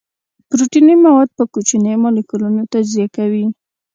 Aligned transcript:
پروتیني 0.49 0.95
مواد 1.05 1.29
په 1.37 1.43
کوچنیو 1.53 2.01
مالیکولونو 2.03 2.61
تجزیه 2.73 3.07
کوي. 3.15 3.45